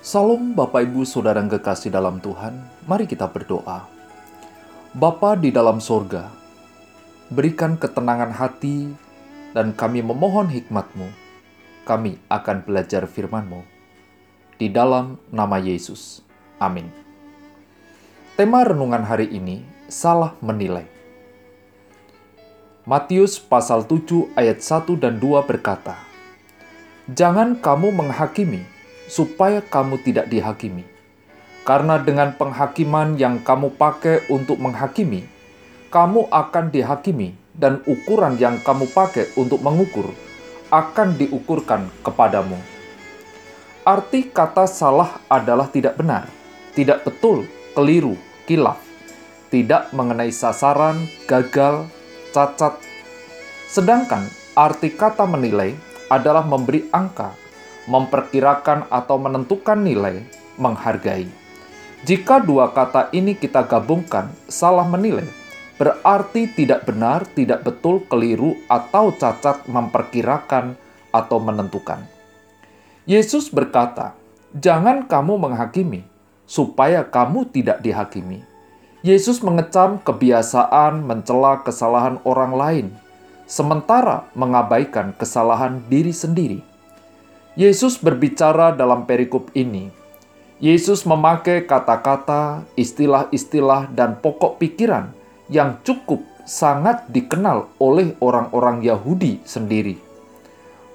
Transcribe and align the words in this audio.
Salam 0.00 0.56
Bapak 0.56 0.88
Ibu 0.88 1.04
Saudara 1.04 1.44
yang 1.44 1.52
kekasih 1.52 1.92
dalam 1.92 2.24
Tuhan, 2.24 2.56
mari 2.88 3.04
kita 3.04 3.28
berdoa. 3.28 3.84
Bapa 4.96 5.36
di 5.36 5.52
dalam 5.52 5.76
sorga, 5.76 6.32
berikan 7.28 7.76
ketenangan 7.76 8.32
hati 8.32 8.88
dan 9.52 9.76
kami 9.76 10.00
memohon 10.00 10.48
hikmat-Mu. 10.48 11.04
Kami 11.84 12.16
akan 12.32 12.64
belajar 12.64 13.04
firman-Mu. 13.04 13.60
Di 14.56 14.72
dalam 14.72 15.20
nama 15.28 15.60
Yesus. 15.60 16.24
Amin. 16.56 16.88
Tema 18.40 18.64
renungan 18.64 19.04
hari 19.04 19.28
ini, 19.28 19.60
salah 19.84 20.32
menilai. 20.40 20.88
Matius 22.88 23.36
pasal 23.36 23.84
7 23.84 24.32
ayat 24.32 24.64
1 24.64 24.96
dan 24.96 25.20
2 25.20 25.44
berkata, 25.44 26.00
Jangan 27.12 27.60
kamu 27.60 27.92
menghakimi 27.92 28.64
supaya 29.10 29.58
kamu 29.58 29.98
tidak 30.06 30.30
dihakimi. 30.30 30.86
Karena 31.66 31.98
dengan 31.98 32.30
penghakiman 32.38 33.18
yang 33.18 33.42
kamu 33.42 33.74
pakai 33.74 34.30
untuk 34.30 34.62
menghakimi, 34.62 35.26
kamu 35.90 36.30
akan 36.30 36.70
dihakimi 36.70 37.34
dan 37.58 37.82
ukuran 37.90 38.38
yang 38.38 38.62
kamu 38.62 38.86
pakai 38.94 39.34
untuk 39.34 39.58
mengukur 39.58 40.14
akan 40.70 41.18
diukurkan 41.18 41.90
kepadamu. 42.06 42.54
Arti 43.82 44.30
kata 44.30 44.70
salah 44.70 45.18
adalah 45.26 45.66
tidak 45.66 45.98
benar, 45.98 46.30
tidak 46.78 47.02
betul, 47.02 47.42
keliru, 47.74 48.14
kilaf, 48.46 48.78
tidak 49.50 49.90
mengenai 49.90 50.30
sasaran, 50.30 51.10
gagal, 51.26 51.90
cacat. 52.30 52.78
Sedangkan 53.66 54.30
arti 54.54 54.94
kata 54.94 55.26
menilai 55.26 55.74
adalah 56.06 56.46
memberi 56.46 56.86
angka 56.94 57.34
memperkirakan 57.88 58.88
atau 58.92 59.16
menentukan 59.16 59.80
nilai, 59.80 60.24
menghargai. 60.60 61.28
Jika 62.00 62.40
dua 62.40 62.72
kata 62.72 63.12
ini 63.12 63.36
kita 63.36 63.64
gabungkan, 63.68 64.32
salah 64.48 64.88
menilai, 64.88 65.28
berarti 65.76 66.48
tidak 66.52 66.88
benar, 66.88 67.28
tidak 67.36 67.64
betul, 67.64 68.00
keliru, 68.08 68.56
atau 68.68 69.12
cacat 69.12 69.68
memperkirakan 69.68 70.76
atau 71.12 71.38
menentukan. 71.40 72.00
Yesus 73.04 73.52
berkata, 73.52 74.16
"Jangan 74.56 75.04
kamu 75.08 75.40
menghakimi, 75.40 76.04
supaya 76.48 77.04
kamu 77.04 77.48
tidak 77.52 77.84
dihakimi." 77.84 78.44
Yesus 79.00 79.40
mengecam 79.40 79.96
kebiasaan 79.96 81.00
mencela 81.00 81.64
kesalahan 81.64 82.20
orang 82.28 82.52
lain, 82.52 82.86
sementara 83.48 84.28
mengabaikan 84.36 85.16
kesalahan 85.16 85.80
diri 85.88 86.12
sendiri. 86.12 86.69
Yesus 87.58 87.98
berbicara 87.98 88.70
dalam 88.70 89.10
perikop 89.10 89.50
ini. 89.58 89.90
Yesus 90.62 91.02
memakai 91.02 91.66
kata-kata, 91.66 92.62
istilah-istilah, 92.78 93.90
dan 93.90 94.22
pokok 94.22 94.62
pikiran 94.62 95.10
yang 95.50 95.82
cukup 95.82 96.22
sangat 96.46 97.10
dikenal 97.10 97.66
oleh 97.82 98.14
orang-orang 98.22 98.86
Yahudi 98.86 99.42
sendiri. 99.42 99.98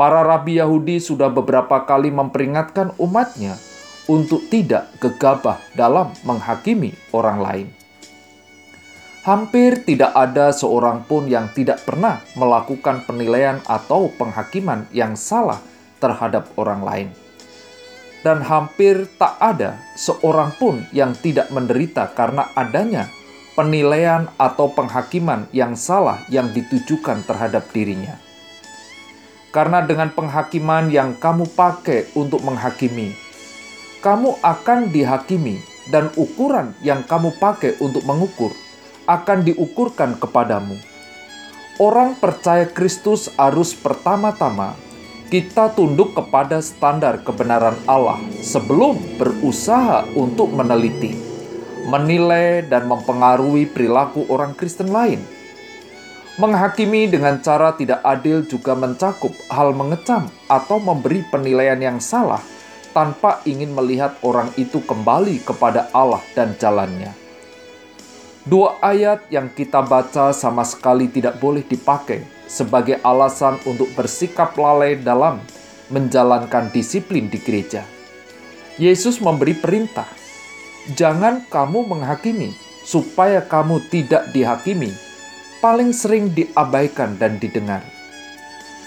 Para 0.00 0.24
rabi 0.24 0.56
Yahudi 0.56 1.04
sudah 1.04 1.28
beberapa 1.28 1.84
kali 1.84 2.08
memperingatkan 2.08 2.96
umatnya 2.96 3.60
untuk 4.08 4.40
tidak 4.48 4.88
gegabah 5.04 5.60
dalam 5.76 6.16
menghakimi 6.24 6.96
orang 7.12 7.38
lain. 7.44 7.68
Hampir 9.26 9.84
tidak 9.84 10.16
ada 10.16 10.48
seorang 10.54 11.04
pun 11.04 11.28
yang 11.28 11.52
tidak 11.52 11.84
pernah 11.84 12.24
melakukan 12.32 13.04
penilaian 13.04 13.60
atau 13.68 14.08
penghakiman 14.16 14.88
yang 14.96 15.12
salah 15.12 15.60
terhadap 15.98 16.50
orang 16.58 16.82
lain. 16.82 17.08
Dan 18.26 18.42
hampir 18.42 19.06
tak 19.14 19.38
ada 19.38 19.78
seorang 19.94 20.50
pun 20.58 20.82
yang 20.90 21.14
tidak 21.14 21.54
menderita 21.54 22.10
karena 22.18 22.50
adanya 22.58 23.06
penilaian 23.54 24.26
atau 24.38 24.70
penghakiman 24.70 25.46
yang 25.54 25.78
salah 25.78 26.22
yang 26.30 26.50
ditujukan 26.50 27.22
terhadap 27.26 27.66
dirinya. 27.70 28.18
Karena 29.54 29.82
dengan 29.82 30.14
penghakiman 30.14 30.90
yang 30.90 31.18
kamu 31.18 31.46
pakai 31.54 32.10
untuk 32.14 32.42
menghakimi, 32.42 33.14
kamu 33.98 34.38
akan 34.42 34.94
dihakimi 34.94 35.58
dan 35.90 36.12
ukuran 36.14 36.76
yang 36.84 37.02
kamu 37.02 37.34
pakai 37.40 37.80
untuk 37.82 38.04
mengukur 38.04 38.54
akan 39.08 39.40
diukurkan 39.42 40.20
kepadamu. 40.20 40.76
Orang 41.80 42.18
percaya 42.20 42.68
Kristus 42.68 43.32
harus 43.40 43.72
pertama-tama 43.72 44.76
kita 45.28 45.76
tunduk 45.76 46.16
kepada 46.16 46.64
standar 46.64 47.20
kebenaran 47.20 47.76
Allah 47.84 48.16
sebelum 48.40 48.96
berusaha 49.20 50.08
untuk 50.16 50.48
meneliti, 50.48 51.12
menilai, 51.84 52.64
dan 52.64 52.88
mempengaruhi 52.88 53.68
perilaku 53.68 54.24
orang 54.32 54.56
Kristen 54.56 54.88
lain. 54.88 55.20
Menghakimi 56.40 57.12
dengan 57.12 57.44
cara 57.44 57.76
tidak 57.76 58.00
adil 58.00 58.46
juga 58.48 58.72
mencakup 58.72 59.34
hal 59.52 59.76
mengecam 59.76 60.32
atau 60.48 60.80
memberi 60.80 61.20
penilaian 61.28 61.76
yang 61.76 61.98
salah 62.00 62.40
tanpa 62.96 63.44
ingin 63.44 63.76
melihat 63.76 64.16
orang 64.24 64.48
itu 64.56 64.80
kembali 64.80 65.44
kepada 65.44 65.92
Allah 65.92 66.24
dan 66.32 66.56
jalannya. 66.56 67.27
Dua 68.48 68.80
ayat 68.80 69.28
yang 69.28 69.52
kita 69.52 69.84
baca 69.84 70.32
sama 70.32 70.64
sekali 70.64 71.04
tidak 71.12 71.36
boleh 71.36 71.60
dipakai 71.60 72.24
sebagai 72.48 72.96
alasan 73.04 73.60
untuk 73.68 73.92
bersikap 73.92 74.56
lalai 74.56 74.96
dalam 74.96 75.44
menjalankan 75.92 76.72
disiplin 76.72 77.28
di 77.28 77.36
gereja. 77.44 77.84
Yesus 78.80 79.20
memberi 79.20 79.52
perintah, 79.52 80.08
"Jangan 80.96 81.44
kamu 81.52 81.92
menghakimi, 81.92 82.56
supaya 82.88 83.44
kamu 83.44 83.84
tidak 83.92 84.32
dihakimi." 84.32 84.96
Paling 85.60 85.92
sering 85.92 86.32
diabaikan 86.32 87.20
dan 87.20 87.36
didengar. 87.36 87.84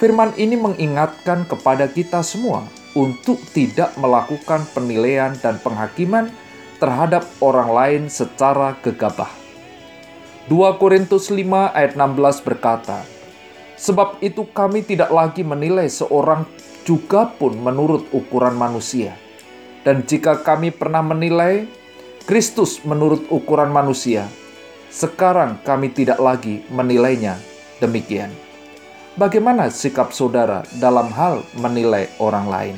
Firman 0.00 0.32
ini 0.40 0.56
mengingatkan 0.56 1.44
kepada 1.44 1.84
kita 1.84 2.24
semua 2.24 2.64
untuk 2.96 3.36
tidak 3.52 3.92
melakukan 4.00 4.64
penilaian 4.72 5.36
dan 5.44 5.60
penghakiman 5.60 6.32
terhadap 6.80 7.28
orang 7.44 7.68
lain 7.68 8.02
secara 8.08 8.72
gegabah. 8.80 9.39
2 10.48 10.80
Korintus 10.80 11.28
5 11.28 11.76
ayat 11.76 11.92
16 12.00 12.46
berkata, 12.46 13.04
Sebab 13.76 14.20
itu 14.24 14.48
kami 14.48 14.80
tidak 14.80 15.12
lagi 15.12 15.44
menilai 15.44 15.88
seorang 15.88 16.48
juga 16.84 17.28
pun 17.28 17.56
menurut 17.60 18.08
ukuran 18.12 18.56
manusia. 18.56 19.16
Dan 19.84 20.04
jika 20.04 20.40
kami 20.40 20.72
pernah 20.72 21.00
menilai 21.04 21.68
Kristus 22.24 22.80
menurut 22.84 23.28
ukuran 23.32 23.72
manusia, 23.72 24.28
sekarang 24.92 25.60
kami 25.64 25.92
tidak 25.92 26.20
lagi 26.20 26.64
menilainya 26.72 27.36
demikian. 27.80 28.32
Bagaimana 29.16 29.68
sikap 29.68 30.12
saudara 30.12 30.64
dalam 30.80 31.12
hal 31.12 31.44
menilai 31.56 32.08
orang 32.20 32.46
lain? 32.48 32.76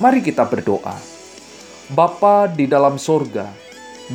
Mari 0.00 0.24
kita 0.24 0.48
berdoa. 0.48 0.96
Bapa 1.92 2.48
di 2.48 2.64
dalam 2.64 2.96
sorga, 2.96 3.52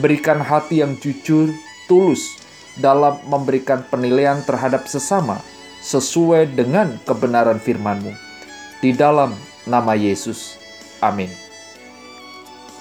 berikan 0.02 0.42
hati 0.42 0.82
yang 0.82 0.98
jujur, 0.98 1.54
tulus 1.86 2.47
dalam 2.78 3.18
memberikan 3.26 3.82
penilaian 3.88 4.42
terhadap 4.46 4.86
sesama, 4.86 5.42
sesuai 5.82 6.54
dengan 6.58 6.98
kebenaran 7.06 7.58
firman-Mu. 7.62 8.14
Di 8.82 8.94
dalam 8.94 9.34
nama 9.66 9.98
Yesus. 9.98 10.58
Amin. 11.02 11.47